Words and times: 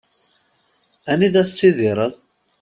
Anida 1.11 1.41
tettidireḍ? 1.47 2.13